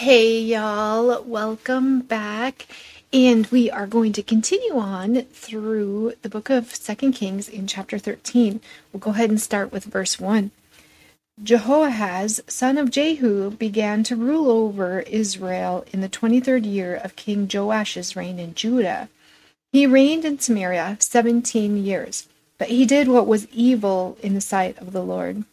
Hey 0.00 0.40
y'all, 0.40 1.22
welcome 1.24 2.00
back. 2.00 2.66
And 3.12 3.46
we 3.48 3.70
are 3.70 3.86
going 3.86 4.14
to 4.14 4.22
continue 4.22 4.78
on 4.78 5.24
through 5.24 6.14
the 6.22 6.30
book 6.30 6.48
of 6.48 6.74
Second 6.74 7.12
Kings 7.12 7.50
in 7.50 7.66
chapter 7.66 7.98
13. 7.98 8.62
We'll 8.90 9.00
go 9.00 9.10
ahead 9.10 9.28
and 9.28 9.38
start 9.38 9.72
with 9.72 9.84
verse 9.84 10.18
1. 10.18 10.52
Jehoahaz, 11.42 12.40
son 12.46 12.78
of 12.78 12.90
Jehu, 12.90 13.50
began 13.50 14.02
to 14.04 14.16
rule 14.16 14.50
over 14.50 15.00
Israel 15.00 15.84
in 15.92 16.00
the 16.00 16.08
23rd 16.08 16.64
year 16.64 16.96
of 16.96 17.14
King 17.14 17.46
Joash's 17.46 18.16
reign 18.16 18.38
in 18.38 18.54
Judah. 18.54 19.10
He 19.70 19.86
reigned 19.86 20.24
in 20.24 20.38
Samaria 20.38 20.96
17 20.98 21.76
years, 21.76 22.26
but 22.56 22.68
he 22.68 22.86
did 22.86 23.06
what 23.06 23.26
was 23.26 23.48
evil 23.48 24.16
in 24.22 24.32
the 24.32 24.40
sight 24.40 24.78
of 24.78 24.92
the 24.92 25.04
Lord. 25.04 25.44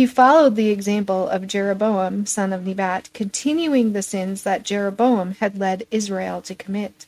He 0.00 0.06
followed 0.06 0.56
the 0.56 0.70
example 0.70 1.28
of 1.28 1.46
Jeroboam, 1.46 2.24
son 2.24 2.54
of 2.54 2.64
Nebat, 2.64 3.10
continuing 3.12 3.92
the 3.92 4.00
sins 4.00 4.44
that 4.44 4.62
Jeroboam 4.62 5.32
had 5.40 5.58
led 5.58 5.86
Israel 5.90 6.40
to 6.40 6.54
commit. 6.54 7.04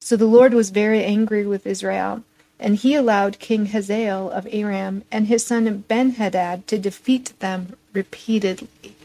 So 0.00 0.16
the 0.16 0.26
Lord 0.26 0.52
was 0.52 0.70
very 0.70 1.04
angry 1.04 1.46
with 1.46 1.68
Israel, 1.68 2.24
and 2.58 2.74
he 2.74 2.96
allowed 2.96 3.38
King 3.38 3.66
Hazael 3.66 4.28
of 4.28 4.48
Aram 4.50 5.04
and 5.12 5.28
his 5.28 5.46
son 5.46 5.84
Benhadad 5.86 6.66
to 6.66 6.78
defeat 6.78 7.32
them 7.38 7.76
repeatedly. 7.92 8.96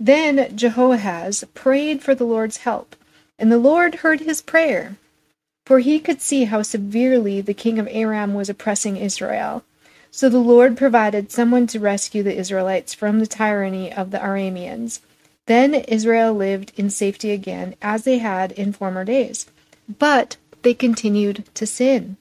Then 0.00 0.56
Jehoahaz 0.56 1.44
prayed 1.54 2.02
for 2.02 2.16
the 2.16 2.26
Lord's 2.26 2.56
help, 2.66 2.96
and 3.38 3.52
the 3.52 3.56
Lord 3.56 3.94
heard 4.02 4.18
his 4.18 4.42
prayer, 4.42 4.96
for 5.64 5.78
he 5.78 6.00
could 6.00 6.20
see 6.20 6.46
how 6.46 6.62
severely 6.62 7.40
the 7.40 7.54
king 7.54 7.78
of 7.78 7.86
Aram 7.88 8.34
was 8.34 8.48
oppressing 8.48 8.96
Israel. 8.96 9.62
So 10.14 10.28
the 10.28 10.38
Lord 10.38 10.76
provided 10.76 11.32
someone 11.32 11.66
to 11.68 11.80
rescue 11.80 12.22
the 12.22 12.36
Israelites 12.36 12.92
from 12.92 13.18
the 13.18 13.26
tyranny 13.26 13.90
of 13.90 14.10
the 14.10 14.18
Arameans. 14.18 15.00
Then 15.46 15.74
Israel 15.74 16.34
lived 16.34 16.70
in 16.76 16.90
safety 16.90 17.30
again, 17.30 17.76
as 17.80 18.04
they 18.04 18.18
had 18.18 18.52
in 18.52 18.74
former 18.74 19.06
days. 19.06 19.46
But 19.88 20.36
they 20.60 20.74
continued 20.74 21.46
to 21.54 21.66
sin, 21.66 22.18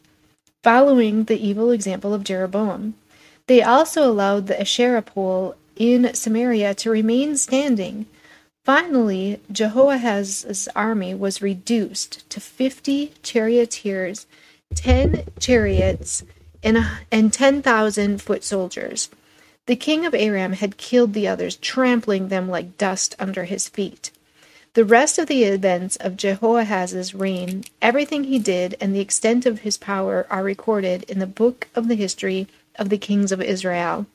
following 0.64 1.26
the 1.26 1.46
evil 1.46 1.70
example 1.70 2.14
of 2.14 2.24
Jeroboam. 2.24 2.96
They 3.48 3.62
also 3.62 4.10
allowed 4.10 4.48
the 4.48 4.60
Asherah 4.60 5.02
pole 5.02 5.56
in 5.76 6.14
Samaria 6.14 6.74
to 6.76 6.90
remain 6.90 7.36
standing. 7.36 8.06
Finally, 8.64 9.42
Jehoahaz's 9.52 10.70
army 10.78 11.14
was 11.14 11.42
reduced 11.42 12.28
to 12.30 12.40
fifty 12.40 13.12
charioteers, 13.22 14.28
ten 14.74 15.26
chariots, 15.40 16.24
and, 16.64 16.86
and 17.12 17.34
10,000 17.34 18.22
foot 18.22 18.44
soldiers. 18.44 19.10
The 19.68 19.76
king 19.76 20.06
of 20.06 20.16
Aram 20.16 20.54
had 20.54 20.78
killed 20.78 21.14
the 21.14 21.28
others, 21.28 21.56
trampling 21.56 22.28
them 22.28 22.50
like 22.50 22.78
dust 22.78 23.16
under 23.20 23.46
his 23.46 23.68
feet. 23.68 24.12
The 24.74 24.86
rest 24.86 25.20
of 25.20 25.28
the 25.28 25.44
events 25.44 25.98
of 25.98 26.16
Jehoahaz's 26.16 27.14
reign, 27.14 27.66
everything 27.82 28.24
he 28.24 28.40
did, 28.40 28.76
and 28.80 28.96
the 28.96 29.02
extent 29.02 29.46
of 29.46 29.60
his 29.60 29.78
power 29.78 30.26
are 30.30 30.44
recorded 30.44 31.04
in 31.04 31.20
the 31.20 31.28
book 31.28 31.68
of 31.76 31.88
the 31.90 31.96
history 31.96 32.48
of 32.78 32.90
the 32.90 32.98
kings 32.98 33.32
of 33.32 33.42
Israel. 33.42 34.06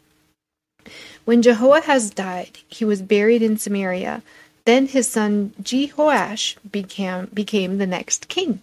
When 1.25 1.43
Jehoahaz 1.43 2.11
died, 2.11 2.59
he 2.69 2.85
was 2.85 3.03
buried 3.03 3.43
in 3.43 3.59
Samaria. 3.59 4.23
Then 4.65 4.87
his 4.87 5.09
son 5.09 5.53
Jehoash 5.63 6.57
became 6.71 7.27
became 7.27 7.79
the 7.79 7.87
next 7.87 8.29
king. 8.29 8.61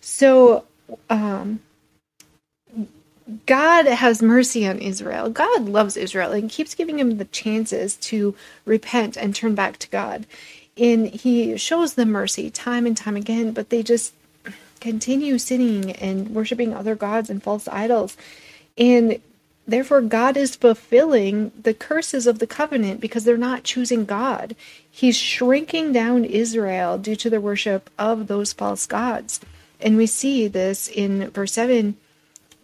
So 0.00 0.64
um, 1.10 1.60
God 3.48 3.86
has 3.86 4.20
mercy 4.20 4.66
on 4.68 4.78
Israel. 4.78 5.30
God 5.30 5.70
loves 5.70 5.96
Israel 5.96 6.32
and 6.32 6.50
keeps 6.50 6.74
giving 6.74 6.98
him 6.98 7.16
the 7.16 7.24
chances 7.24 7.96
to 7.96 8.34
repent 8.66 9.16
and 9.16 9.34
turn 9.34 9.54
back 9.54 9.78
to 9.78 9.88
God. 9.88 10.26
And 10.76 11.06
he 11.08 11.56
shows 11.56 11.94
them 11.94 12.10
mercy 12.10 12.50
time 12.50 12.84
and 12.84 12.94
time 12.94 13.16
again, 13.16 13.52
but 13.52 13.70
they 13.70 13.82
just 13.82 14.12
continue 14.80 15.38
sinning 15.38 15.92
and 15.92 16.34
worshiping 16.34 16.74
other 16.74 16.94
gods 16.94 17.30
and 17.30 17.42
false 17.42 17.66
idols. 17.68 18.18
And 18.76 19.18
therefore, 19.66 20.02
God 20.02 20.36
is 20.36 20.54
fulfilling 20.54 21.50
the 21.58 21.72
curses 21.72 22.26
of 22.26 22.40
the 22.40 22.46
covenant 22.46 23.00
because 23.00 23.24
they're 23.24 23.38
not 23.38 23.64
choosing 23.64 24.04
God. 24.04 24.56
He's 24.90 25.16
shrinking 25.16 25.94
down 25.94 26.26
Israel 26.26 26.98
due 26.98 27.16
to 27.16 27.30
the 27.30 27.40
worship 27.40 27.88
of 27.98 28.26
those 28.26 28.52
false 28.52 28.84
gods. 28.84 29.40
And 29.80 29.96
we 29.96 30.04
see 30.04 30.48
this 30.48 30.86
in 30.86 31.30
verse 31.30 31.54
7 31.54 31.96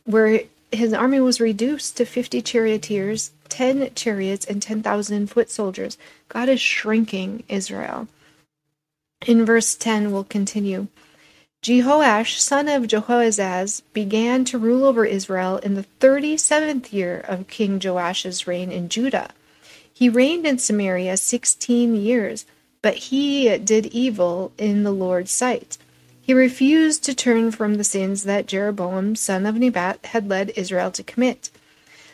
where 0.05 0.43
his 0.79 0.93
army 0.93 1.21
was 1.21 1.41
reduced 1.41 1.97
to 1.97 2.05
50 2.05 2.43
charioteers, 2.43 3.33
10 3.49 3.95
chariots, 3.95 4.47
and 4.47 4.63
10,000 4.63 5.27
foot 5.29 5.51
soldiers. 5.51 5.99
God 6.29 6.49
is 6.49 6.61
shrinking 6.61 7.45
Israel. 7.49 8.09
In 9.27 9.45
verse 9.45 9.75
10, 9.75 10.13
we'll 10.13 10.25
continue. 10.25 10.89
Jehoash, 11.63 12.39
son 12.39 12.69
of 12.69 12.87
Jehoahaz, 12.87 13.83
began 13.95 14.45
to 14.45 14.59
rule 14.59 14.85
over 14.85 15.07
Israel 15.07 15.57
in 15.59 15.75
the 15.75 15.87
37th 15.99 16.93
year 16.93 17.21
of 17.21 17.49
King 17.49 17.81
Joash's 17.81 18.47
reign 18.47 18.71
in 18.71 18.91
Judah. 18.91 19.31
He 19.91 20.09
reigned 20.11 20.45
in 20.45 20.59
Samaria 20.59 21.17
16 21.17 21.95
years, 21.97 22.45
but 22.83 22.97
he 22.97 23.57
did 23.57 23.87
evil 23.87 24.53
in 24.59 24.83
the 24.83 24.93
Lord's 24.93 25.31
sight. 25.31 25.79
He 26.27 26.33
refused 26.33 27.05
to 27.05 27.15
turn 27.15 27.51
from 27.51 27.75
the 27.75 27.85
sins 27.85 28.25
that 28.25 28.47
Jeroboam, 28.47 29.15
son 29.15 29.45
of 29.45 29.57
Nebat, 29.57 30.07
had 30.07 30.27
led 30.27 30.55
Israel 30.57 30.91
to 30.93 31.03
commit. 31.03 31.51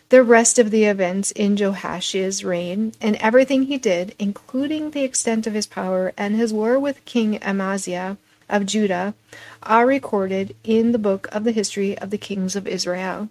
The 0.08 0.24
rest 0.24 0.58
of 0.58 0.72
the 0.72 0.82
events 0.82 1.30
in 1.30 1.56
Joash's 1.56 2.42
reign 2.42 2.92
and 3.00 3.14
everything 3.16 3.66
he 3.66 3.78
did, 3.78 4.16
including 4.18 4.90
the 4.90 5.04
extent 5.04 5.46
of 5.46 5.54
his 5.54 5.68
power 5.68 6.12
and 6.16 6.34
his 6.34 6.52
war 6.52 6.76
with 6.76 7.04
King 7.04 7.40
Amaziah 7.40 8.16
of 8.48 8.66
Judah, 8.66 9.14
are 9.62 9.86
recorded 9.86 10.56
in 10.64 10.90
the 10.90 10.98
book 10.98 11.28
of 11.30 11.44
the 11.44 11.52
history 11.52 11.96
of 11.96 12.10
the 12.10 12.18
kings 12.18 12.56
of 12.56 12.66
Israel. 12.66 13.28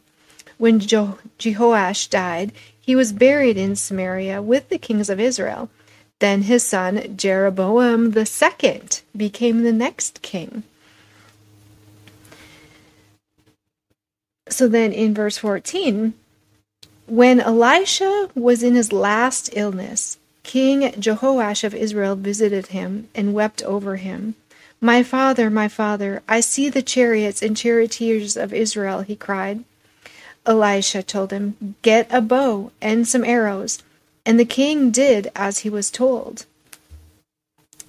When 0.57 0.79
Je- 0.79 1.15
Jehoash 1.37 2.09
died, 2.09 2.53
he 2.79 2.95
was 2.95 3.11
buried 3.11 3.57
in 3.57 3.75
Samaria 3.75 4.41
with 4.41 4.69
the 4.69 4.77
kings 4.77 5.09
of 5.09 5.19
Israel. 5.19 5.69
Then 6.19 6.43
his 6.43 6.65
son 6.65 7.15
Jeroboam 7.15 8.13
second 8.25 9.01
became 9.15 9.63
the 9.63 9.71
next 9.71 10.21
king. 10.21 10.63
So 14.49 14.67
then 14.67 14.91
in 14.91 15.13
verse 15.13 15.37
14, 15.37 16.13
when 17.07 17.39
Elisha 17.39 18.29
was 18.35 18.61
in 18.61 18.75
his 18.75 18.91
last 18.91 19.49
illness, 19.53 20.17
King 20.43 20.91
Jehoash 20.93 21.63
of 21.63 21.73
Israel 21.73 22.15
visited 22.15 22.67
him 22.67 23.07
and 23.15 23.33
wept 23.33 23.61
over 23.63 23.97
him. 23.97 24.35
My 24.81 25.03
father, 25.03 25.49
my 25.49 25.67
father, 25.67 26.23
I 26.27 26.39
see 26.39 26.69
the 26.69 26.81
chariots 26.81 27.41
and 27.41 27.55
charioteers 27.55 28.35
of 28.35 28.53
Israel, 28.53 29.01
he 29.01 29.15
cried. 29.15 29.63
Elisha 30.45 31.03
told 31.03 31.31
him, 31.31 31.75
Get 31.81 32.07
a 32.11 32.21
bow 32.21 32.71
and 32.81 33.07
some 33.07 33.23
arrows. 33.23 33.83
And 34.29 34.39
the 34.39 34.45
king 34.45 34.91
did 34.91 35.31
as 35.35 35.59
he 35.59 35.71
was 35.71 35.89
told. 35.89 36.45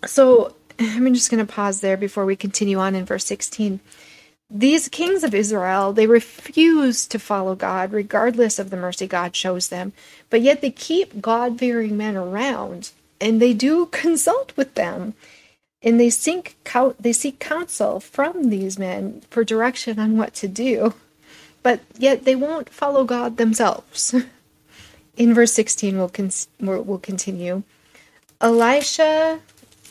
So 0.06 0.54
I'm 0.78 1.12
just 1.12 1.30
going 1.30 1.46
to 1.46 1.52
pause 1.52 1.82
there 1.82 1.98
before 1.98 2.24
we 2.24 2.34
continue 2.34 2.78
on 2.78 2.94
in 2.94 3.04
verse 3.04 3.26
16. 3.26 3.78
These 4.48 4.88
kings 4.88 5.22
of 5.22 5.34
Israel, 5.34 5.92
they 5.92 6.06
refuse 6.06 7.06
to 7.08 7.18
follow 7.18 7.54
God 7.54 7.92
regardless 7.92 8.58
of 8.58 8.70
the 8.70 8.78
mercy 8.78 9.06
God 9.06 9.36
shows 9.36 9.68
them, 9.68 9.92
but 10.30 10.40
yet 10.40 10.62
they 10.62 10.70
keep 10.70 11.20
God 11.20 11.58
fearing 11.58 11.98
men 11.98 12.16
around 12.16 12.92
and 13.20 13.38
they 13.38 13.52
do 13.52 13.84
consult 13.92 14.56
with 14.56 14.76
them. 14.76 15.12
And 15.82 16.00
they 16.00 16.08
seek, 16.08 16.56
they 16.98 17.12
seek 17.12 17.38
counsel 17.38 18.00
from 18.00 18.48
these 18.48 18.78
men 18.78 19.20
for 19.28 19.44
direction 19.44 19.98
on 19.98 20.16
what 20.16 20.32
to 20.36 20.48
do, 20.48 20.94
but 21.62 21.80
yet 21.98 22.24
they 22.24 22.34
won't 22.34 22.70
follow 22.70 23.04
God 23.04 23.36
themselves. 23.36 24.14
In 25.16 25.34
verse 25.34 25.52
16, 25.52 25.96
we'll, 25.96 26.08
con- 26.08 26.30
we'll 26.60 26.98
continue. 26.98 27.62
Elisha 28.40 29.40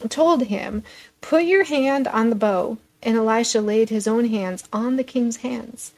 told 0.08 0.44
him, 0.44 0.84
Put 1.22 1.44
your 1.44 1.66
hand 1.66 2.08
on 2.08 2.30
the 2.30 2.36
bow 2.36 2.78
and 3.02 3.16
Elisha 3.16 3.62
laid 3.62 3.90
his 3.90 4.08
own 4.08 4.26
hands 4.26 4.64
on 4.74 4.96
the 4.96 5.04
king's 5.04 5.38
hands. 5.38 5.94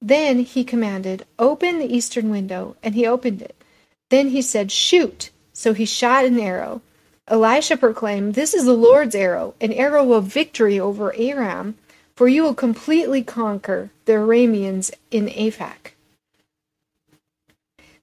Then 0.00 0.40
he 0.40 0.64
commanded, 0.64 1.26
Open 1.38 1.78
the 1.78 1.94
eastern 1.94 2.30
window, 2.30 2.76
and 2.82 2.94
he 2.94 3.06
opened 3.06 3.42
it. 3.42 3.62
Then 4.08 4.30
he 4.30 4.42
said, 4.42 4.72
Shoot! 4.72 5.30
So 5.52 5.74
he 5.74 5.84
shot 5.84 6.24
an 6.24 6.38
arrow. 6.38 6.80
Elisha 7.28 7.76
proclaimed, 7.76 8.34
This 8.34 8.54
is 8.54 8.64
the 8.64 8.72
Lord's 8.72 9.14
arrow, 9.14 9.54
an 9.60 9.72
arrow 9.72 10.14
of 10.14 10.24
victory 10.24 10.80
over 10.80 11.14
Aram, 11.16 11.76
for 12.16 12.28
you 12.28 12.42
will 12.42 12.54
completely 12.54 13.22
conquer 13.22 13.90
the 14.06 14.12
Arameans 14.12 14.90
in 15.10 15.26
Aphek. 15.26 15.89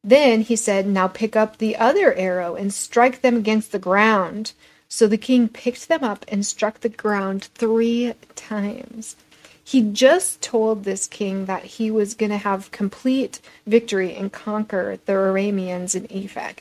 Then 0.07 0.39
he 0.39 0.55
said, 0.55 0.87
Now 0.87 1.09
pick 1.09 1.35
up 1.35 1.57
the 1.57 1.75
other 1.75 2.13
arrow 2.13 2.55
and 2.55 2.73
strike 2.73 3.19
them 3.19 3.35
against 3.35 3.73
the 3.73 3.77
ground. 3.77 4.53
So 4.87 5.05
the 5.05 5.17
king 5.17 5.49
picked 5.49 5.89
them 5.89 6.01
up 6.01 6.23
and 6.29 6.45
struck 6.45 6.79
the 6.79 6.87
ground 6.87 7.49
three 7.55 8.13
times. 8.33 9.17
He 9.61 9.81
just 9.81 10.41
told 10.41 10.85
this 10.85 11.07
king 11.07 11.45
that 11.47 11.65
he 11.65 11.91
was 11.91 12.13
going 12.13 12.29
to 12.29 12.37
have 12.37 12.71
complete 12.71 13.41
victory 13.65 14.15
and 14.15 14.31
conquer 14.31 14.97
the 15.05 15.11
Arameans 15.11 15.93
in 15.93 16.07
Aphek. 16.07 16.59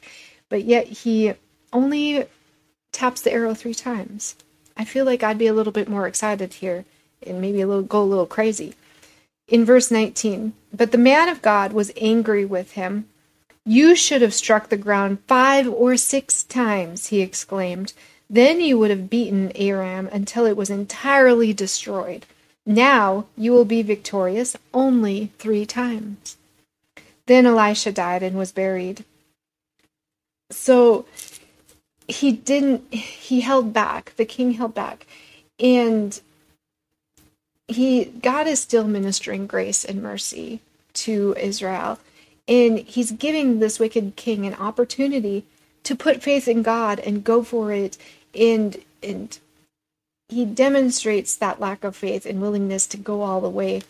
but 0.49 0.65
yet 0.65 0.89
he 0.89 1.35
only 1.73 2.25
taps 2.91 3.21
the 3.21 3.33
arrow 3.33 3.55
three 3.55 3.75
times. 3.75 4.35
I 4.77 4.85
feel 4.85 5.05
like 5.05 5.23
I'd 5.23 5.39
be 5.39 5.47
a 5.47 5.55
little 5.55 5.73
bit 5.73 5.89
more 5.89 6.09
excited 6.09 6.55
here 6.55 6.85
and 7.25 7.41
maybe 7.41 7.61
a 7.61 7.67
little 7.69 7.85
go 7.85 8.03
a 8.03 8.05
little 8.05 8.27
crazy. 8.27 8.75
In 9.47 9.65
verse 9.65 9.93
19, 9.93 10.53
but 10.73 10.91
the 10.91 10.99
man 10.99 11.29
of 11.29 11.43
God 11.43 11.73
was 11.73 11.93
angry 11.97 12.45
with 12.45 12.73
him. 12.73 13.09
You 13.69 13.97
should 13.97 14.23
have 14.23 14.33
struck 14.33 14.69
the 14.69 14.77
ground 14.77 15.19
five 15.27 15.67
or 15.67 15.97
six 15.97 16.45
times, 16.45 17.09
he 17.09 17.21
exclaimed. 17.21 17.93
Then 18.31 18.61
you 18.61 18.79
would 18.79 18.91
have 18.91 19.11
beaten 19.11 19.51
Aram 19.57 20.09
until 20.13 20.47
it 20.47 20.57
was 20.57 20.71
entirely 20.71 21.53
destroyed. 21.53 22.27
Now 22.65 23.27
you 23.37 23.53
will 23.53 23.65
be 23.65 23.83
victorious 23.83 24.57
only 24.73 25.33
three 25.39 25.67
times. 25.67 26.37
Then 27.27 27.45
Elisha 27.45 27.91
died 27.91 28.23
and 28.23 28.39
was 28.39 28.53
buried. 28.53 29.05
So 30.51 31.07
he 32.07 32.31
didn't, 32.31 32.95
he 32.95 33.41
held 33.41 33.73
back. 33.73 34.13
The 34.17 34.25
king 34.25 34.53
held 34.53 34.75
back. 34.75 35.07
And 35.59 36.21
he, 37.67 38.05
God 38.05 38.47
is 38.47 38.61
still 38.61 38.87
ministering 38.87 39.49
grace 39.49 39.85
and 39.85 40.01
mercy 40.01 40.61
to 40.95 41.35
Israel. 41.37 41.99
And 42.49 42.79
he's 42.79 43.13
giving 43.13 43.59
this 43.59 43.79
wicked 43.79 44.15
king 44.17 44.47
an 44.47 44.55
opportunity 44.55 45.45
to 45.83 45.97
put 45.97 46.23
faith 46.23 46.47
in 46.47 46.63
God 46.63 47.01
and 47.01 47.25
go 47.25 47.43
for 47.43 47.73
it. 47.73 47.99
And, 48.35 48.79
and 49.03 49.39
he 50.29 50.45
demonstrates 50.45 51.37
that 51.37 51.61
lack 51.61 51.85
of 51.85 51.97
faith 51.97 52.27
and 52.27 52.41
willingness 52.41 52.87
to 52.89 52.97
go 52.97 53.23
all 53.23 53.41
the 53.41 53.49
way. 53.49 53.83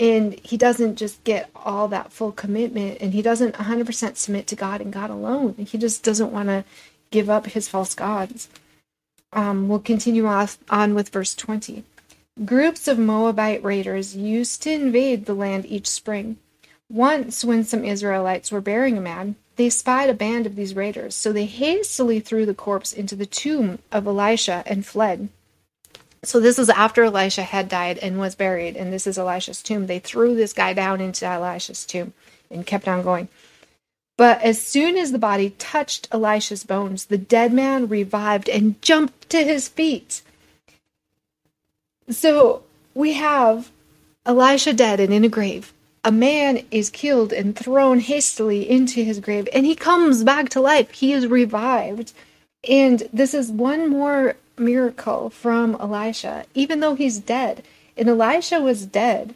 And 0.00 0.38
he 0.40 0.56
doesn't 0.56 0.96
just 0.96 1.22
get 1.24 1.50
all 1.54 1.88
that 1.88 2.12
full 2.12 2.32
commitment 2.32 2.98
and 3.00 3.12
he 3.12 3.22
doesn't 3.22 3.54
100% 3.54 4.16
submit 4.16 4.46
to 4.48 4.56
god 4.56 4.80
and 4.80 4.92
god 4.92 5.10
alone. 5.10 5.54
He 5.68 5.78
just 5.78 6.02
doesn't 6.02 6.32
want 6.32 6.48
to 6.48 6.64
give 7.10 7.30
up 7.30 7.46
his 7.46 7.68
false 7.68 7.94
gods. 7.94 8.48
Um, 9.32 9.68
we'll 9.68 9.78
continue 9.78 10.26
off 10.26 10.58
on 10.68 10.94
with 10.94 11.10
verse 11.10 11.34
20 11.34 11.84
groups 12.44 12.88
of 12.88 12.98
moabite 12.98 13.62
raiders 13.62 14.16
used 14.16 14.60
to 14.62 14.72
invade 14.72 15.24
the 15.24 15.34
land 15.34 15.64
each 15.66 15.86
spring 15.86 16.36
once 16.94 17.44
when 17.44 17.64
some 17.64 17.84
israelites 17.84 18.52
were 18.52 18.60
burying 18.60 18.96
a 18.96 19.00
man 19.00 19.34
they 19.56 19.68
spied 19.68 20.08
a 20.08 20.14
band 20.14 20.46
of 20.46 20.56
these 20.56 20.74
raiders 20.74 21.14
so 21.14 21.32
they 21.32 21.46
hastily 21.46 22.20
threw 22.20 22.46
the 22.46 22.54
corpse 22.54 22.92
into 22.92 23.16
the 23.16 23.26
tomb 23.26 23.78
of 23.90 24.06
elisha 24.06 24.62
and 24.66 24.86
fled 24.86 25.28
so 26.24 26.40
this 26.40 26.58
is 26.58 26.70
after 26.70 27.04
Elisha 27.04 27.42
had 27.42 27.68
died 27.68 27.98
and 27.98 28.18
was 28.18 28.34
buried, 28.34 28.76
and 28.76 28.90
this 28.90 29.06
is 29.06 29.18
Elisha's 29.18 29.62
tomb. 29.62 29.86
They 29.86 29.98
threw 29.98 30.34
this 30.34 30.54
guy 30.54 30.72
down 30.72 31.02
into 31.02 31.26
Elisha's 31.26 31.84
tomb 31.84 32.14
and 32.50 32.66
kept 32.66 32.88
on 32.88 33.02
going. 33.02 33.28
But 34.16 34.40
as 34.42 34.62
soon 34.62 34.96
as 34.96 35.12
the 35.12 35.18
body 35.18 35.50
touched 35.50 36.08
Elisha's 36.12 36.64
bones, 36.64 37.06
the 37.06 37.18
dead 37.18 37.52
man 37.52 37.88
revived 37.88 38.48
and 38.48 38.80
jumped 38.80 39.28
to 39.30 39.44
his 39.44 39.68
feet. 39.68 40.22
So 42.08 42.62
we 42.94 43.14
have 43.14 43.70
Elisha 44.24 44.72
dead 44.72 45.00
and 45.00 45.12
in 45.12 45.24
a 45.24 45.28
grave. 45.28 45.73
A 46.06 46.12
man 46.12 46.66
is 46.70 46.90
killed 46.90 47.32
and 47.32 47.56
thrown 47.56 47.98
hastily 47.98 48.68
into 48.68 49.02
his 49.02 49.20
grave, 49.20 49.48
and 49.54 49.64
he 49.64 49.74
comes 49.74 50.22
back 50.22 50.50
to 50.50 50.60
life. 50.60 50.90
He 50.90 51.12
is 51.14 51.26
revived. 51.26 52.12
And 52.68 53.08
this 53.12 53.32
is 53.32 53.50
one 53.50 53.88
more 53.88 54.36
miracle 54.58 55.30
from 55.30 55.76
Elisha, 55.80 56.44
even 56.54 56.80
though 56.80 56.94
he's 56.94 57.18
dead. 57.18 57.64
And 57.96 58.08
Elisha 58.08 58.60
was 58.60 58.86
dead, 58.86 59.34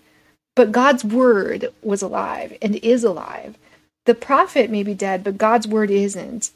but 0.54 0.72
God's 0.72 1.04
word 1.04 1.72
was 1.82 2.02
alive 2.02 2.56
and 2.60 2.76
is 2.76 3.02
alive. 3.02 3.56
The 4.04 4.14
prophet 4.14 4.70
may 4.70 4.82
be 4.82 4.94
dead, 4.94 5.24
but 5.24 5.38
God's 5.38 5.66
word 5.66 5.90
isn't. 5.90 6.50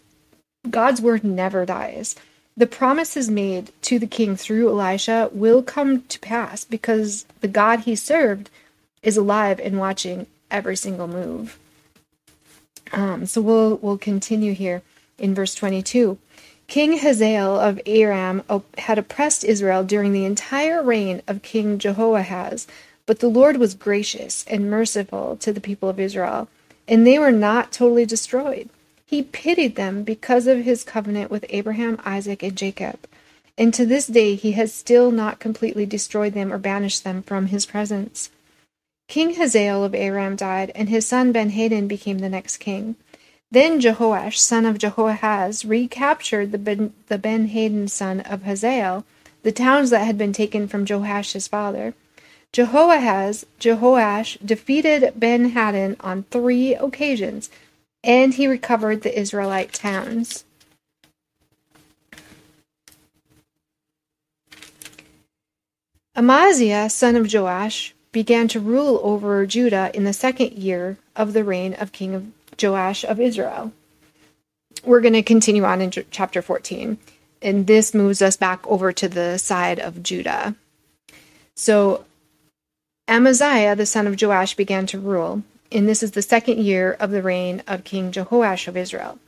God's 0.69 1.01
word 1.01 1.25
never 1.25 1.65
dies. 1.65 2.17
The 2.57 2.67
promises 2.67 3.31
made 3.31 3.73
to 3.83 3.99
the 3.99 4.07
king 4.07 4.37
through 4.37 4.69
Elisha 4.69 5.31
will 5.33 5.63
come 5.63 6.03
to 6.03 6.21
pass 6.21 6.65
because 6.65 7.25
the 7.41 7.49
God 7.49 7.81
he 7.81 7.97
served 7.97 8.51
is 9.03 9.17
alive 9.17 9.61
and 9.61 9.79
watching 9.79 10.27
every 10.51 10.77
single 10.77 11.09
move. 11.09 11.59
Um, 12.93 13.27
so 13.27 13.41
we'll 13.41 13.77
we'll 13.77 13.99
continue 13.99 14.53
here 14.53 14.83
in 15.19 15.35
verse 15.35 15.55
22. 15.55 16.19
King 16.69 16.99
Hazael 16.99 17.59
of 17.59 17.81
Aram 17.87 18.43
had 18.79 18.99
oppressed 18.99 19.45
Israel 19.45 19.85
during 19.85 20.13
the 20.13 20.25
entire 20.25 20.83
reign 20.83 21.23
of 21.27 21.43
King 21.43 21.79
Jehoahaz, 21.79 22.67
but 23.05 23.19
the 23.19 23.29
Lord 23.29 23.57
was 23.59 23.75
gracious 23.75 24.45
and 24.49 24.71
merciful 24.71 25.37
to 25.39 25.53
the 25.53 25.61
people 25.61 25.89
of 25.89 26.01
Israel, 26.01 26.49
and 26.89 27.07
they 27.07 27.19
were 27.19 27.33
not 27.33 27.73
totally 27.73 28.07
destroyed. 28.07 28.71
He 29.05 29.23
pitied 29.23 29.77
them 29.77 30.05
because 30.05 30.47
of 30.47 30.65
his 30.65 30.85
covenant 30.85 31.31
with 31.31 31.45
Abraham, 31.51 32.01
Isaac, 32.05 32.43
and 32.43 32.57
Jacob. 32.57 32.99
And 33.59 33.75
to 33.75 33.85
this 33.85 34.07
day 34.07 34.35
he 34.35 34.53
has 34.53 34.73
still 34.73 35.11
not 35.11 35.39
completely 35.39 35.85
destroyed 35.85 36.33
them 36.33 36.53
or 36.53 36.59
banished 36.59 37.05
them 37.05 37.23
from 37.23 37.49
his 37.49 37.67
presence. 37.67 38.31
King 39.09 39.35
Hazael 39.35 39.85
of 39.85 39.95
Aram 39.95 40.37
died, 40.37 40.73
and 40.75 40.89
his 40.89 41.07
son 41.07 41.33
Benhadad 41.33 41.89
became 41.89 42.19
the 42.19 42.29
next 42.29 42.57
king. 42.59 42.97
Then 43.51 43.81
Jehoash, 43.81 44.39
son 44.39 44.65
of 44.65 44.79
Jehoahaz, 44.79 45.65
recaptured 45.65 46.53
the 46.53 46.59
Ben, 46.59 46.95
the 47.09 47.87
son 47.89 48.21
of 48.21 48.45
Hazael, 48.45 49.05
the 49.43 49.53
towns 49.53 49.91
that 49.91 50.07
had 50.07 50.17
been 50.17 50.33
taken 50.33 50.67
from 50.67 50.87
Joash 50.89 51.35
his 51.35 51.49
father. 51.49 51.95
Jehoahaz, 52.53 53.45
Jehoash 53.61 54.39
defeated 54.45 55.13
Ben 55.17 55.51
Hadad 55.51 55.97
on 56.01 56.25
three 56.25 56.75
occasions, 56.75 57.51
and 58.03 58.35
he 58.35 58.47
recovered 58.47 59.03
the 59.03 59.19
Israelite 59.19 59.73
towns. 59.73 60.45
Amaziah, 66.15 66.91
son 66.91 67.17
of 67.17 67.33
Joash, 67.33 67.95
began 68.13 68.47
to 68.49 68.61
rule 68.61 69.01
over 69.03 69.45
Judah 69.47 69.91
in 69.95 70.05
the 70.05 70.13
second 70.13 70.53
year 70.53 70.99
of 71.17 71.33
the 71.33 71.45
reign 71.45 71.75
of 71.75 71.93
King 71.93 72.15
of 72.15 72.27
Joash 72.61 73.05
of 73.05 73.19
Israel. 73.19 73.73
We're 74.85 75.01
going 75.01 75.15
to 75.15 75.23
continue 75.23 75.65
on 75.65 75.81
in 75.81 75.91
chapter 76.11 76.43
14, 76.43 76.99
and 77.41 77.67
this 77.67 77.95
moves 77.95 78.21
us 78.21 78.37
back 78.37 78.67
over 78.67 78.93
to 78.93 79.09
the 79.09 79.39
side 79.39 79.79
of 79.79 80.03
Judah. 80.03 80.55
So 81.55 82.05
Amaziah, 83.09 83.77
the 83.77 83.87
son 83.87 84.07
of 84.07 84.21
Joash, 84.21 84.55
began 84.55 84.87
to 84.87 84.99
rule, 84.99 85.43
and 85.71 85.89
this 85.89 86.03
is 86.03 86.13
the 86.13 86.23
second 86.23 86.59
year 86.59 86.97
of 87.01 87.11
the 87.11 87.23
reign 87.23 87.63
of 87.67 87.85
King 87.85 88.13
Jehoash 88.13 88.69
of 88.69 88.77
Israel. 88.77 89.19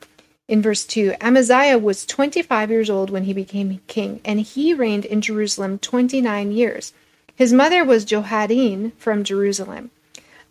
In 0.46 0.60
verse 0.60 0.84
2, 0.84 1.14
Amaziah 1.20 1.79
was 1.79 2.05
25 2.05 2.70
years 2.70 2.91
old 2.91 3.08
when 3.08 3.24
he 3.24 3.32
became 3.32 3.81
king, 3.86 4.20
and 4.24 4.41
he 4.41 4.74
reigned 4.74 5.06
in 5.06 5.22
Jerusalem 5.22 5.79
29 5.79 6.53
years. 6.53 6.93
His 7.36 7.53
mother 7.53 7.84
was 7.84 8.05
Jehoaddin 8.05 8.93
from 8.96 9.24
Jerusalem. 9.24 9.91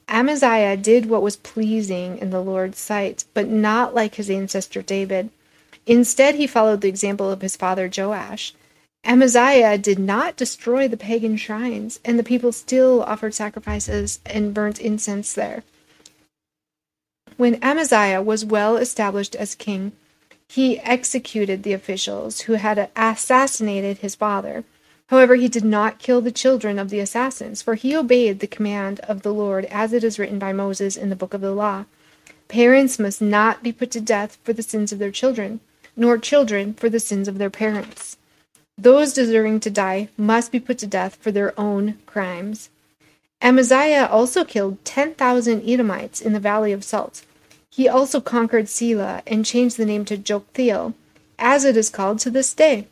Amaziah 0.10 0.76
did 0.76 1.06
what 1.06 1.22
was 1.22 1.38
pleasing 1.38 2.18
in 2.18 2.30
the 2.30 2.42
Lord's 2.42 2.78
sight, 2.78 3.24
but 3.34 3.48
not 3.48 3.96
like 3.96 4.16
his 4.16 4.30
ancestor 4.30 4.82
David. 4.82 5.30
Instead, 5.86 6.36
he 6.36 6.46
followed 6.46 6.82
the 6.82 6.90
example 6.90 7.32
of 7.32 7.42
his 7.42 7.56
father 7.56 7.90
Joash. 7.96 8.54
Amaziah 9.06 9.78
did 9.78 10.00
not 10.00 10.38
destroy 10.38 10.88
the 10.88 10.98
pagan 10.98 11.38
shrines, 11.38 12.00
and 12.06 12.20
the 12.20 12.24
people 12.24 12.52
still 12.52 13.04
offered 13.04 13.34
sacrifices 13.34 14.20
and 14.26 14.54
burnt 14.54 14.80
incense 14.80 15.34
there. 15.34 15.64
When 17.38 17.62
Amaziah 17.64 18.22
was 18.22 18.46
well 18.46 18.78
established 18.78 19.36
as 19.36 19.56
king, 19.56 19.94
he 20.48 20.80
executed 20.80 21.64
the 21.64 21.74
officials 21.74 22.42
who 22.42 22.54
had 22.54 22.90
assassinated 22.96 23.98
his 24.00 24.16
father 24.16 24.64
However, 25.08 25.36
he 25.36 25.48
did 25.48 25.66
not 25.66 26.00
kill 26.00 26.22
the 26.22 26.32
children 26.32 26.80
of 26.80 26.90
the 26.90 27.00
assassins, 27.00 27.62
for 27.62 27.76
he 27.76 27.96
obeyed 27.96 28.40
the 28.40 28.48
command 28.48 29.00
of 29.02 29.22
the 29.22 29.34
Lord 29.34 29.66
as 29.66 29.94
it 29.94 30.04
is 30.04 30.18
written 30.18 30.40
by 30.40 30.54
Moses 30.54 30.96
in 30.96 31.10
the 31.10 31.16
book 31.16 31.34
of 31.34 31.42
the 31.42 31.52
law. 31.52 31.86
Parents 32.48 33.00
must 33.00 33.22
not 33.22 33.64
be 33.64 33.72
put 33.72 33.92
to 33.92 34.02
death 34.02 34.38
for 34.44 34.54
the 34.54 34.64
sins 34.64 34.92
of 34.92 35.00
their 35.00 35.12
children, 35.12 35.60
nor 35.96 36.18
children 36.18 36.74
for 36.74 36.90
the 36.90 37.00
sins 37.00 37.28
of 37.28 37.38
their 37.38 37.50
parents. 37.50 38.18
Those 38.78 39.14
deserving 39.14 39.60
to 39.62 39.70
die 39.70 40.10
must 40.18 40.52
be 40.52 40.60
put 40.60 40.78
to 40.80 40.88
death 40.88 41.16
for 41.16 41.32
their 41.32 41.58
own 41.60 42.00
crimes. 42.06 42.70
Amaziah 43.42 44.08
also 44.10 44.44
killed 44.46 44.84
10,000 44.86 45.68
Edomites 45.68 46.22
in 46.22 46.34
the 46.34 46.40
Valley 46.40 46.72
of 46.72 46.84
Salt. 46.84 47.24
He 47.70 47.88
also 47.88 48.22
conquered 48.22 48.66
Sela 48.66 49.22
and 49.28 49.46
changed 49.46 49.78
the 49.78 49.86
name 49.86 50.06
to 50.06 50.18
Joktheel, 50.18 50.94
as 51.38 51.66
it 51.66 51.76
is 51.76 51.90
called 51.90 52.20
to 52.20 52.30
this 52.30 52.54
day. 52.54 52.88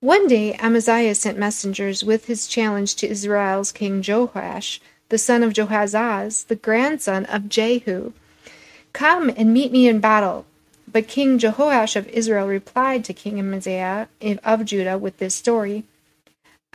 One 0.00 0.28
day 0.28 0.52
Amaziah 0.54 1.14
sent 1.14 1.38
messengers 1.38 2.04
with 2.04 2.26
his 2.26 2.46
challenge 2.46 2.96
to 2.96 3.08
Israel's 3.08 3.72
king 3.72 4.04
Joash, 4.06 4.78
the 5.08 5.16
son 5.16 5.42
of 5.42 5.54
Jehoahaz, 5.54 6.44
the 6.44 6.54
grandson 6.54 7.24
of 7.24 7.48
Jehu. 7.48 8.12
Come 8.92 9.30
and 9.30 9.54
meet 9.54 9.72
me 9.72 9.88
in 9.88 10.00
battle. 10.00 10.44
But 10.86 11.08
King 11.08 11.38
Jehoash 11.38 11.96
of 11.96 12.08
Israel 12.08 12.46
replied 12.46 13.06
to 13.06 13.14
King 13.14 13.38
Amaziah 13.38 14.08
of 14.44 14.66
Judah 14.66 14.98
with 14.98 15.16
this 15.16 15.34
story. 15.34 15.84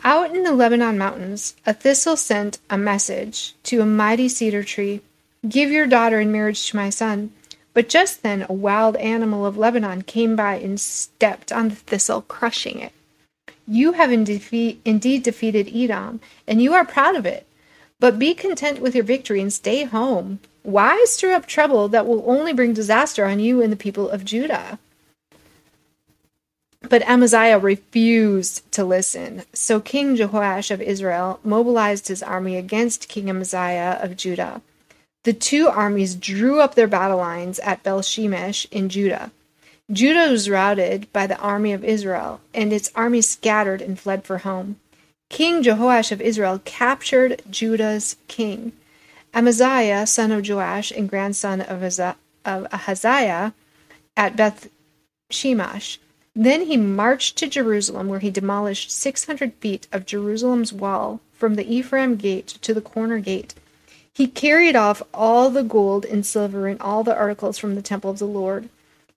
Out 0.02 0.34
in 0.34 0.42
the 0.42 0.50
Lebanon 0.50 0.98
mountains, 0.98 1.54
a 1.64 1.72
thistle 1.72 2.16
sent 2.16 2.58
a 2.68 2.76
message 2.76 3.54
to 3.62 3.80
a 3.80 3.86
mighty 3.86 4.28
cedar 4.28 4.64
tree 4.64 5.00
Give 5.48 5.70
your 5.70 5.86
daughter 5.86 6.18
in 6.18 6.32
marriage 6.32 6.68
to 6.70 6.76
my 6.76 6.90
son. 6.90 7.32
But 7.72 7.88
just 7.88 8.24
then 8.24 8.44
a 8.48 8.52
wild 8.52 8.96
animal 8.96 9.46
of 9.46 9.56
Lebanon 9.56 10.02
came 10.02 10.34
by 10.34 10.56
and 10.56 10.80
stepped 10.80 11.52
on 11.52 11.68
the 11.68 11.76
thistle, 11.76 12.22
crushing 12.22 12.80
it. 12.80 12.92
You 13.66 13.92
have 13.92 14.12
indeed 14.12 15.22
defeated 15.22 15.74
Edom, 15.74 16.20
and 16.46 16.60
you 16.60 16.74
are 16.74 16.84
proud 16.84 17.16
of 17.16 17.26
it. 17.26 17.46
But 18.00 18.18
be 18.18 18.34
content 18.34 18.80
with 18.80 18.94
your 18.94 19.04
victory 19.04 19.40
and 19.40 19.52
stay 19.52 19.84
home. 19.84 20.40
Why 20.64 21.04
stir 21.08 21.32
up 21.32 21.46
trouble 21.46 21.88
that 21.88 22.06
will 22.06 22.28
only 22.28 22.52
bring 22.52 22.72
disaster 22.72 23.24
on 23.24 23.40
you 23.40 23.62
and 23.62 23.72
the 23.72 23.76
people 23.76 24.10
of 24.10 24.24
Judah? 24.24 24.78
But 26.88 27.02
Amaziah 27.08 27.60
refused 27.60 28.70
to 28.72 28.84
listen. 28.84 29.44
So 29.52 29.78
King 29.78 30.16
Jehoash 30.16 30.72
of 30.72 30.82
Israel 30.82 31.38
mobilized 31.44 32.08
his 32.08 32.24
army 32.24 32.56
against 32.56 33.08
King 33.08 33.30
Amaziah 33.30 33.98
of 34.02 34.16
Judah. 34.16 34.62
The 35.22 35.32
two 35.32 35.68
armies 35.68 36.16
drew 36.16 36.60
up 36.60 36.74
their 36.74 36.88
battle 36.88 37.18
lines 37.18 37.60
at 37.60 37.84
Bethshemesh 37.84 38.66
in 38.72 38.88
Judah. 38.88 39.30
Judah 39.90 40.30
was 40.30 40.48
routed 40.48 41.12
by 41.12 41.26
the 41.26 41.38
army 41.38 41.72
of 41.72 41.84
Israel, 41.84 42.40
and 42.54 42.72
its 42.72 42.90
army 42.94 43.20
scattered 43.20 43.82
and 43.82 43.98
fled 43.98 44.24
for 44.24 44.38
home. 44.38 44.76
King 45.28 45.62
Jehoash 45.62 46.12
of 46.12 46.20
Israel 46.20 46.60
captured 46.64 47.42
Judah's 47.50 48.16
king. 48.28 48.72
Amaziah, 49.34 50.06
son 50.06 50.30
of 50.30 50.46
Joash 50.46 50.90
and 50.92 51.08
grandson 51.08 51.62
of 51.62 51.82
Ahaziah, 51.82 53.54
at 54.16 54.36
Beth 54.36 54.68
Shemesh. 55.30 55.98
Then 56.34 56.66
he 56.66 56.76
marched 56.76 57.36
to 57.38 57.46
Jerusalem, 57.46 58.08
where 58.08 58.20
he 58.20 58.30
demolished 58.30 58.90
600 58.90 59.54
feet 59.54 59.88
of 59.90 60.06
Jerusalem's 60.06 60.72
wall 60.72 61.20
from 61.32 61.56
the 61.56 61.70
Ephraim 61.70 62.16
gate 62.16 62.46
to 62.62 62.72
the 62.72 62.80
corner 62.80 63.18
gate. 63.18 63.54
He 64.14 64.26
carried 64.26 64.76
off 64.76 65.02
all 65.12 65.50
the 65.50 65.62
gold 65.62 66.04
and 66.04 66.24
silver 66.24 66.68
and 66.68 66.80
all 66.80 67.02
the 67.02 67.16
articles 67.16 67.58
from 67.58 67.74
the 67.74 67.82
temple 67.82 68.10
of 68.10 68.18
the 68.18 68.26
Lord. 68.26 68.68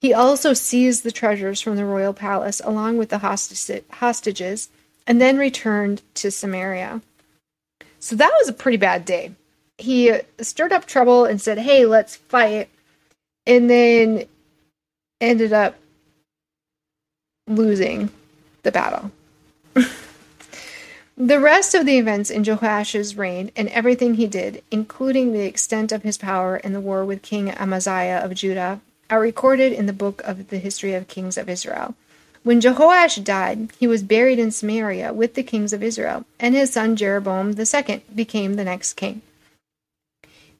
He 0.05 0.13
also 0.13 0.53
seized 0.53 1.01
the 1.01 1.11
treasures 1.11 1.61
from 1.61 1.77
the 1.77 1.83
royal 1.83 2.13
palace 2.13 2.61
along 2.63 2.99
with 2.99 3.09
the 3.09 3.17
hostages 3.17 4.69
and 5.07 5.19
then 5.19 5.39
returned 5.39 6.03
to 6.13 6.29
Samaria. 6.29 7.01
So 7.99 8.15
that 8.15 8.31
was 8.39 8.47
a 8.47 8.53
pretty 8.53 8.77
bad 8.77 9.03
day. 9.03 9.31
He 9.79 10.13
stirred 10.41 10.71
up 10.71 10.85
trouble 10.85 11.25
and 11.25 11.41
said, 11.41 11.57
Hey, 11.57 11.87
let's 11.87 12.17
fight. 12.17 12.69
And 13.47 13.67
then 13.67 14.25
ended 15.19 15.51
up 15.51 15.73
losing 17.47 18.11
the 18.61 18.71
battle. 18.71 19.09
the 21.17 21.39
rest 21.39 21.73
of 21.73 21.87
the 21.87 21.97
events 21.97 22.29
in 22.29 22.43
Jehoash's 22.43 23.17
reign 23.17 23.49
and 23.55 23.69
everything 23.69 24.13
he 24.13 24.27
did, 24.27 24.61
including 24.69 25.33
the 25.33 25.47
extent 25.47 25.91
of 25.91 26.03
his 26.03 26.19
power 26.19 26.57
in 26.57 26.73
the 26.73 26.79
war 26.79 27.03
with 27.03 27.23
King 27.23 27.49
Amaziah 27.49 28.19
of 28.23 28.35
Judah, 28.35 28.81
are 29.09 29.19
recorded 29.19 29.71
in 29.73 29.85
the 29.85 29.93
book 29.93 30.21
of 30.23 30.49
the 30.49 30.57
history 30.57 30.93
of 30.93 31.07
kings 31.07 31.37
of 31.37 31.49
Israel. 31.49 31.95
When 32.43 32.61
Jehoash 32.61 33.23
died, 33.23 33.71
he 33.79 33.87
was 33.87 34.03
buried 34.03 34.37
in 34.37 34.51
Samaria 34.51 35.13
with 35.13 35.33
the 35.33 35.43
kings 35.43 35.73
of 35.73 35.81
Israel, 35.81 36.25
and 36.39 36.53
his 36.53 36.71
son 36.71 36.95
Jeroboam 36.95 37.55
II 37.57 38.03
became 38.13 38.53
the 38.53 38.63
next 38.63 38.93
king. 38.93 39.21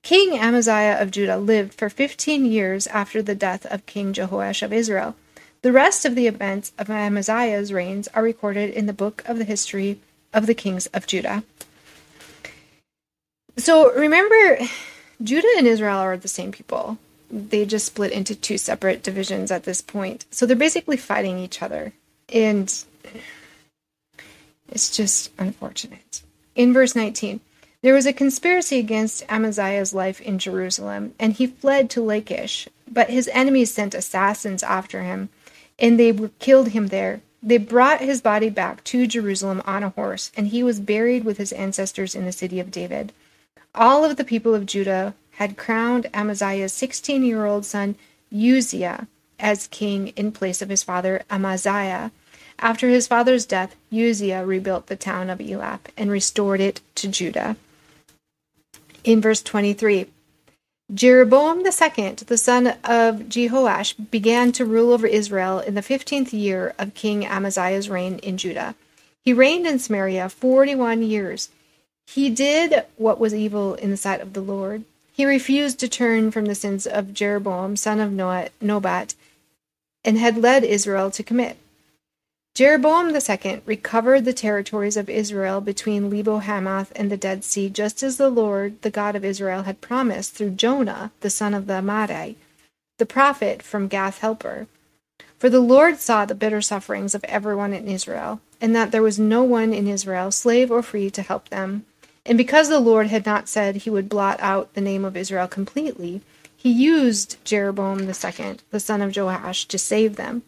King 0.02 0.38
Amaziah 0.38 1.02
of 1.02 1.12
Judah 1.12 1.38
lived 1.38 1.74
for 1.74 1.90
fifteen 1.90 2.46
years 2.46 2.88
after 2.88 3.22
the 3.22 3.36
death 3.36 3.66
of 3.68 3.86
King 3.86 4.14
Jehoash 4.14 4.62
of 4.62 4.74
Israel. 4.74 5.16
The 5.62 5.72
rest 5.72 6.06
of 6.06 6.14
the 6.14 6.28
events 6.28 6.74
of 6.78 6.92
Amaziah's 6.92 7.74
reigns 7.74 8.08
are 8.10 8.22
recorded 8.22 8.70
in 8.70 8.86
the 8.86 8.94
book 8.94 9.24
of 9.25 9.40
the 9.40 9.44
history 9.46 10.00
of 10.32 10.46
the 10.46 10.54
kings 10.54 10.86
of 10.88 11.08
Judah. 11.08 11.44
So 13.58 13.92
remember, 13.94 14.60
Judah 15.24 15.54
and 15.58 15.66
Israel 15.66 15.98
are 15.98 16.18
the 16.18 16.28
same 16.28 16.52
people. 16.52 17.00
They 17.29 17.65
just 17.65 17.88
split 17.88 18.12
into 18.12 18.36
two 18.36 18.58
separate 18.58 19.03
divisions 19.03 19.51
at 19.51 19.63
this 19.63 19.82
point. 19.82 20.25
So 20.32 20.46
they're 20.46 20.55
basically 20.55 20.98
fighting 20.98 21.39
each 21.39 21.62
other. 21.62 21.94
And 22.29 22.74
it's 24.70 24.96
just 24.96 25.32
unfortunate. 25.38 26.22
In 26.55 26.74
verse 26.74 26.96
19, 26.96 27.39
there 27.82 27.94
was 27.94 28.05
a 28.05 28.13
conspiracy 28.13 28.79
against 28.79 29.24
Amaziah's 29.29 29.94
life 29.94 30.20
in 30.22 30.39
Jerusalem, 30.39 31.13
and 31.20 31.34
he 31.34 31.48
fled 31.48 31.89
to 31.91 32.01
Lachish. 32.01 32.67
But 32.91 33.10
his 33.10 33.29
enemies 33.34 33.74
sent 33.74 33.94
assassins 33.94 34.63
after 34.63 35.03
him 35.03 35.29
and 35.79 36.00
they 36.00 36.17
killed 36.39 36.70
him 36.70 36.88
there. 36.88 37.22
They 37.44 37.58
brought 37.58 38.01
his 38.01 38.22
body 38.22 38.50
back 38.50 38.84
to 38.86 39.05
Jerusalem 39.05 39.62
on 39.65 39.84
a 39.84 39.89
horse, 39.89 40.32
and 40.36 40.48
he 40.48 40.63
was 40.63 40.79
buried 40.79 41.24
with 41.24 41.38
his 41.38 41.51
ancestors 41.53 42.15
in 42.15 42.25
the 42.25 42.32
city 42.32 42.60
of 42.60 42.72
David. 42.72 43.13
All 43.74 44.03
of 44.03 44.15
the 44.15 44.24
people 44.24 44.55
of 44.55 44.65
Judah 44.65 45.13
had 45.36 45.58
crowned 45.58 46.08
Amaziah's 46.13 46.74
16 46.74 47.24
year 47.24 47.46
old 47.46 47.65
son 47.65 47.96
Uzziah 48.34 49.08
as 49.39 49.68
king 49.68 50.10
in 50.10 50.32
place 50.32 50.62
of 50.62 50.70
his 50.70 50.84
father 50.84 51.24
Amaziah. 51.30 52.12
After 52.60 52.88
his 52.88 53.08
father's 53.08 53.46
death, 53.46 53.75
Uzziah 53.92 54.46
rebuilt 54.46 54.88
the 54.88 54.96
town 54.96 55.30
of 55.30 55.39
Elath 55.39 55.92
and 55.98 56.10
restored 56.10 56.62
it 56.62 56.82
to 56.96 57.08
Judah. 57.08 57.58
In 59.04 59.22
verse 59.22 59.42
23, 59.42 60.08
Jeroboam 60.94 61.70
second, 61.72 62.20
the 62.20 62.38
son 62.38 62.68
of 62.84 63.27
Jehoash, 63.27 63.96
began 64.12 64.51
to 64.54 64.65
rule 64.65 64.94
over 64.94 65.08
Israel 65.08 65.60
in 65.60 65.74
the 65.74 65.82
fifteenth 65.82 66.32
year 66.32 66.75
of 66.77 66.94
King 66.94 67.25
Amaziah's 67.25 67.89
reign 67.89 68.20
in 68.20 68.38
Judah. 68.38 68.75
He 69.24 69.34
reigned 69.34 69.65
in 69.65 69.80
Samaria 69.80 70.30
forty 70.30 70.75
one 70.75 71.01
years. 71.01 71.50
He 72.06 72.30
did 72.30 72.86
what 72.98 73.20
was 73.20 73.34
evil 73.34 73.74
in 73.74 73.89
the 73.89 73.98
sight 73.98 74.22
of 74.22 74.34
the 74.34 74.42
Lord. 74.42 74.84
He 75.15 75.25
refused 75.25 75.79
to 75.79 75.88
turn 75.88 76.29
from 76.29 76.43
the 76.43 76.55
sins 76.55 76.86
of 76.86 77.13
Jeroboam, 77.13 77.77
son 77.77 78.01
of 78.01 78.12
Nebat, 78.12 79.15
and 80.03 80.17
had 80.17 80.38
led 80.38 80.65
Israel 80.65 81.10
to 81.12 81.24
commit. 81.24 81.55
Jeroboam 82.53 83.15
II 83.15 83.62
recovered 83.65 84.25
the 84.25 84.34
territories 84.34 84.98
of 84.98 85.10
Israel 85.10 85.62
between 85.62 86.10
Lebo 86.10 86.39
Hamath 86.39 86.91
and 86.98 87.10
the 87.10 87.15
Dead 87.15 87.45
Sea, 87.45 87.69
just 87.69 88.03
as 88.03 88.17
the 88.17 88.29
Lord, 88.29 88.81
the 88.81 88.89
God 88.89 89.15
of 89.15 89.24
Israel, 89.24 89.63
had 89.63 89.79
promised 89.79 90.34
through 90.34 90.51
Jonah, 90.51 91.13
the 91.22 91.29
son 91.29 91.53
of 91.53 91.67
the 91.67 91.75
Amittai, 91.75 92.36
the 92.98 93.05
prophet 93.05 93.63
from 93.63 93.88
Gath 93.88 94.19
Hepher. 94.19 94.67
For 95.39 95.50
the 95.50 95.62
Lord 95.62 95.98
saw 95.98 96.25
the 96.25 96.36
bitter 96.36 96.62
sufferings 96.62 97.15
of 97.15 97.24
everyone 97.24 97.72
in 97.72 97.88
Israel, 97.88 98.41
and 98.60 98.75
that 98.75 98.91
there 98.91 99.01
was 99.01 99.17
no 99.17 99.43
one 99.43 99.74
in 99.74 99.88
Israel, 99.88 100.29
slave 100.29 100.72
or 100.72 100.81
free, 100.81 101.10
to 101.10 101.22
help 101.22 101.48
them. 101.48 101.86
And 102.25 102.38
because 102.38 102.70
the 102.70 102.79
Lord 102.79 103.08
had 103.08 103.25
not 103.25 103.48
said 103.48 103.75
he 103.75 103.89
would 103.89 104.10
blot 104.10 104.39
out 104.39 104.74
the 104.74 104.82
name 104.82 105.05
of 105.05 105.15
Israel 105.15 105.48
completely, 105.48 106.22
he 106.58 106.72
used 106.72 107.38
Jeroboam 107.46 108.10
II, 108.10 108.58
the 108.72 108.79
son 108.79 109.01
of 109.01 109.15
Joash, 109.15 109.65
to 109.65 109.77
save 109.77 110.15
them. 110.15 110.41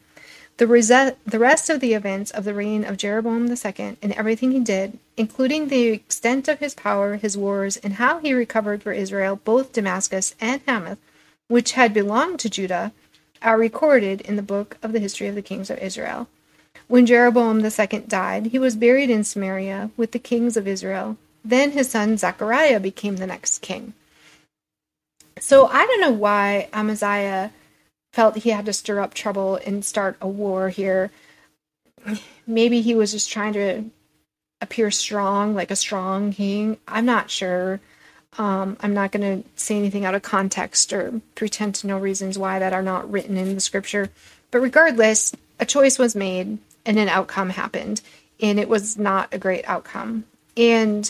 The, 0.58 1.16
the 1.28 1.38
rest 1.38 1.70
of 1.70 1.80
the 1.80 1.94
events 1.94 2.32
of 2.32 2.44
the 2.44 2.56
reign 2.56 2.84
of 2.84 2.98
Jeroboam 2.98 3.48
II 3.48 3.98
and 4.02 4.12
everything 4.14 4.52
he 4.52 4.60
did, 4.60 4.98
including 5.16 5.68
the 5.68 5.90
extent 5.90 6.48
of 6.48 6.58
his 6.58 6.74
power, 6.74 7.18
his 7.18 7.38
wars, 7.38 7.78
and 7.78 7.94
how 7.94 8.18
he 8.18 8.34
recovered 8.34 8.82
for 8.82 8.92
Israel 8.92 9.40
both 9.44 9.74
Damascus 9.74 10.34
and 10.42 10.62
Hamath, 10.68 10.98
which 11.48 11.74
had 11.74 11.94
belonged 11.94 12.40
to 12.40 12.50
Judah, 12.50 12.92
are 13.44 13.60
recorded 13.60 14.22
in 14.22 14.36
the 14.36 14.42
book 14.42 14.78
of 14.82 14.94
the 14.94 15.00
history 15.00 15.28
of 15.28 15.36
the 15.36 15.44
kings 15.44 15.70
of 15.70 15.78
Israel. 15.78 16.28
When 16.88 17.06
Jeroboam 17.06 17.64
II 17.64 18.00
died, 18.08 18.48
he 18.48 18.58
was 18.58 18.76
buried 18.76 19.12
in 19.12 19.24
Samaria 19.24 19.92
with 19.96 20.12
the 20.12 20.20
kings 20.20 20.58
of 20.58 20.68
Israel. 20.68 21.18
Then 21.48 21.72
his 21.72 21.90
son 21.90 22.18
Zechariah 22.18 22.82
became 22.82 23.16
the 23.16 23.26
next 23.26 23.62
king. 23.62 23.94
So 25.40 25.68
I 25.68 25.86
don't 25.86 26.02
know 26.02 26.12
why 26.12 26.68
Amaziah 26.74 27.54
felt 28.12 28.38
he 28.38 28.50
had 28.50 28.66
to 28.66 28.74
stir 28.74 29.00
up 29.00 29.14
trouble 29.14 29.56
and 29.66 29.86
start 29.86 30.18
a 30.20 30.28
war 30.28 30.68
here. 30.68 31.10
Maybe 32.46 32.82
he 32.82 32.96
was 32.96 33.14
just 33.14 33.32
trying 33.32 33.54
to 33.54 33.86
appear 34.60 34.92
strong, 34.92 35.56
like 35.56 35.72
a 35.72 35.78
strong 35.78 36.34
king. 36.34 36.78
I'm 36.86 37.06
not 37.06 37.32
sure. 37.32 37.80
Um, 38.38 38.76
I'm 38.82 38.94
not 38.94 39.14
going 39.14 39.44
to 39.44 39.50
say 39.56 39.78
anything 39.78 40.04
out 40.04 40.16
of 40.16 40.24
context 40.24 40.92
or 40.92 41.22
pretend 41.36 41.76
to 41.76 41.88
know 41.88 41.98
reasons 41.98 42.38
why 42.38 42.60
that 42.60 42.74
are 42.74 42.84
not 42.84 43.10
written 43.10 43.38
in 43.38 43.56
the 43.56 43.62
scripture. 43.62 44.10
But 44.52 44.60
regardless, 44.60 45.34
a 45.62 45.66
choice 45.66 45.98
was 45.98 46.14
made 46.14 46.58
and 46.86 47.00
an 47.00 47.08
outcome 47.08 47.52
happened, 47.52 48.02
and 48.42 48.60
it 48.60 48.68
was 48.68 48.98
not 48.98 49.34
a 49.34 49.38
great 49.38 49.68
outcome. 49.68 50.26
And 50.58 51.10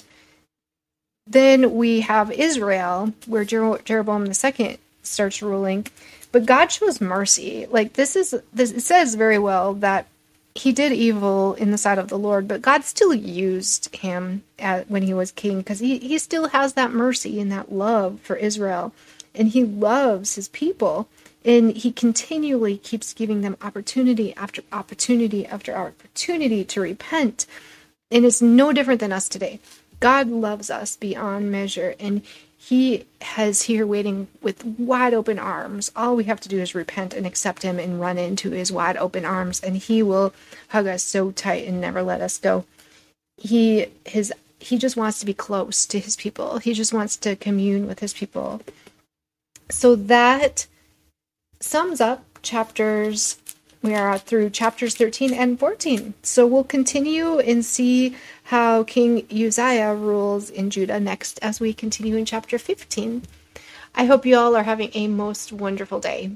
then 1.29 1.75
we 1.75 2.01
have 2.01 2.31
Israel, 2.31 3.13
where 3.25 3.45
Jeroboam 3.45 4.27
II 4.27 4.79
starts 5.03 5.41
ruling, 5.41 5.87
but 6.31 6.45
God 6.45 6.71
shows 6.71 7.01
mercy. 7.01 7.65
Like 7.69 7.93
this 7.93 8.15
is 8.15 8.35
this 8.53 8.71
it 8.71 8.81
says 8.81 9.15
very 9.15 9.39
well 9.39 9.73
that 9.75 10.07
he 10.57 10.71
did 10.71 10.91
evil 10.91 11.53
in 11.53 11.71
the 11.71 11.77
sight 11.77 11.97
of 11.97 12.09
the 12.09 12.17
Lord, 12.17 12.47
but 12.47 12.61
God 12.61 12.83
still 12.83 13.13
used 13.13 13.95
him 13.95 14.43
at, 14.57 14.89
when 14.89 15.03
he 15.03 15.13
was 15.13 15.31
king 15.31 15.59
because 15.59 15.79
he, 15.79 15.99
he 15.99 16.17
still 16.17 16.49
has 16.49 16.73
that 16.73 16.91
mercy 16.91 17.39
and 17.39 17.51
that 17.51 17.71
love 17.71 18.19
for 18.21 18.35
Israel. 18.35 18.93
And 19.35 19.49
he 19.49 19.63
loves 19.63 20.35
his 20.35 20.47
people. 20.47 21.07
And 21.45 21.77
he 21.77 21.91
continually 21.91 22.77
keeps 22.77 23.13
giving 23.13 23.41
them 23.41 23.55
opportunity 23.61 24.35
after 24.35 24.63
opportunity 24.71 25.45
after 25.45 25.75
opportunity 25.75 26.65
to 26.65 26.81
repent. 26.81 27.45
And 28.11 28.25
it's 28.25 28.41
no 28.41 28.73
different 28.73 28.99
than 28.99 29.13
us 29.13 29.29
today. 29.29 29.59
God 29.99 30.27
loves 30.27 30.69
us 30.69 30.95
beyond 30.95 31.51
measure. 31.51 31.95
And 31.99 32.21
He 32.57 33.05
has 33.21 33.63
here 33.63 33.85
waiting 33.85 34.27
with 34.41 34.63
wide 34.65 35.13
open 35.13 35.39
arms. 35.39 35.91
All 35.95 36.15
we 36.15 36.25
have 36.25 36.39
to 36.41 36.49
do 36.49 36.59
is 36.59 36.75
repent 36.75 37.13
and 37.13 37.25
accept 37.25 37.63
Him 37.63 37.79
and 37.79 37.99
run 37.99 38.17
into 38.17 38.51
His 38.51 38.71
wide 38.71 38.97
open 38.97 39.25
arms, 39.25 39.59
and 39.61 39.77
He 39.77 40.03
will 40.03 40.33
hug 40.69 40.87
us 40.87 41.03
so 41.03 41.31
tight 41.31 41.67
and 41.67 41.81
never 41.81 42.03
let 42.03 42.21
us 42.21 42.37
go. 42.37 42.65
He 43.37 43.87
his 44.05 44.33
he 44.59 44.77
just 44.77 44.97
wants 44.97 45.19
to 45.19 45.25
be 45.25 45.33
close 45.33 45.85
to 45.85 45.99
his 45.99 46.15
people. 46.15 46.57
He 46.57 46.73
just 46.73 46.93
wants 46.93 47.15
to 47.17 47.35
commune 47.35 47.87
with 47.87 47.99
his 47.99 48.13
people. 48.13 48.61
So 49.69 49.95
that 49.95 50.65
sums 51.59 52.01
up 52.01 52.23
chapters 52.41 53.37
we 53.87 53.95
are 53.95 54.17
through 54.17 54.49
chapters 54.49 54.95
13 54.95 55.33
and 55.33 55.59
14. 55.59 56.13
So 56.21 56.45
we'll 56.45 56.63
continue 56.63 57.39
and 57.39 57.63
see 57.63 58.15
how 58.43 58.83
King 58.83 59.25
Uzziah 59.31 59.93
rules 59.93 60.49
in 60.49 60.69
Judah 60.69 60.99
next 60.99 61.39
as 61.41 61.59
we 61.59 61.73
continue 61.73 62.15
in 62.17 62.25
chapter 62.25 62.59
15. 62.59 63.23
I 63.95 64.05
hope 64.05 64.25
you 64.25 64.37
all 64.37 64.55
are 64.55 64.63
having 64.63 64.91
a 64.93 65.07
most 65.07 65.53
wonderful 65.53 65.99
day. 65.99 66.31